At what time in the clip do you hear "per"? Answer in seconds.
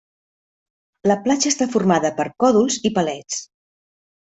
2.23-2.27